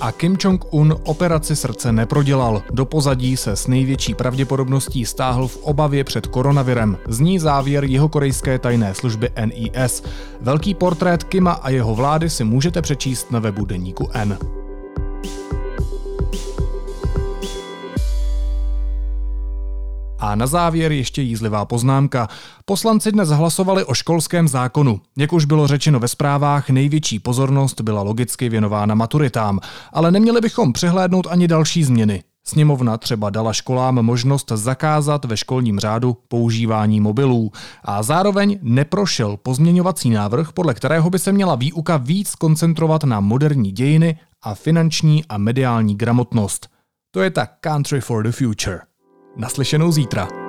A 0.00 0.12
Kim 0.12 0.36
Jong-un 0.44 0.96
operaci 1.04 1.56
srdce 1.56 1.92
neprodělal. 1.92 2.62
Do 2.70 2.84
pozadí 2.84 3.36
se 3.36 3.56
s 3.56 3.66
největší 3.66 4.14
pravděpodobností 4.14 5.06
stáhl 5.06 5.48
v 5.48 5.56
obavě 5.56 6.04
před 6.04 6.26
koronavirem. 6.26 6.98
Zní 7.08 7.38
závěr 7.38 7.84
jeho 7.84 8.08
korejské 8.08 8.58
tajné 8.58 8.94
služby 8.94 9.30
NIS. 9.44 10.02
Velký 10.40 10.74
portrét 10.74 11.24
Kima 11.24 11.52
a 11.52 11.70
jeho 11.70 11.94
vlády 11.94 12.30
si 12.30 12.44
můžete 12.44 12.82
přečíst 12.82 13.30
na 13.30 13.38
webu 13.38 13.64
deníku 13.64 14.08
N. 14.12 14.38
A 20.24 20.34
na 20.34 20.46
závěr 20.46 20.92
ještě 20.92 21.22
jízlivá 21.22 21.64
poznámka. 21.64 22.28
Poslanci 22.64 23.12
dnes 23.12 23.28
hlasovali 23.28 23.84
o 23.84 23.94
školském 23.94 24.48
zákonu. 24.48 25.00
Jak 25.16 25.32
už 25.32 25.44
bylo 25.44 25.66
řečeno 25.66 26.00
ve 26.00 26.08
zprávách, 26.08 26.70
největší 26.70 27.18
pozornost 27.18 27.80
byla 27.80 28.02
logicky 28.02 28.48
věnována 28.48 28.94
maturitám, 28.94 29.60
ale 29.92 30.10
neměli 30.10 30.40
bychom 30.40 30.72
přehlédnout 30.72 31.26
ani 31.30 31.48
další 31.48 31.84
změny. 31.84 32.22
Sněmovna 32.44 32.98
třeba 32.98 33.30
dala 33.30 33.52
školám 33.52 33.94
možnost 33.94 34.52
zakázat 34.54 35.24
ve 35.24 35.36
školním 35.36 35.80
řádu 35.80 36.16
používání 36.28 37.00
mobilů 37.00 37.52
a 37.84 38.02
zároveň 38.02 38.58
neprošel 38.62 39.36
pozměňovací 39.36 40.10
návrh, 40.10 40.52
podle 40.52 40.74
kterého 40.74 41.10
by 41.10 41.18
se 41.18 41.32
měla 41.32 41.54
výuka 41.54 41.96
víc 41.96 42.34
koncentrovat 42.34 43.04
na 43.04 43.20
moderní 43.20 43.72
dějiny 43.72 44.18
a 44.42 44.54
finanční 44.54 45.24
a 45.28 45.38
mediální 45.38 45.96
gramotnost. 45.96 46.68
To 47.10 47.20
je 47.20 47.30
ta 47.30 47.46
Country 47.60 48.00
for 48.00 48.22
the 48.22 48.32
Future. 48.32 48.93
Naslyšenou 49.36 49.92
zítra. 49.92 50.43